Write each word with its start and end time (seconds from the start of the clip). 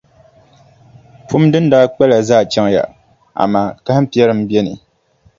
Pum 1.27 1.43
din 1.51 1.65
daa 1.71 1.87
kpala 1.93 2.17
zaa 2.27 2.47
chaŋya, 2.51 2.83
amaa 3.41 3.73
kahimpiɛri 3.85 4.33
m-be 4.39 4.59
ni. 4.65 4.73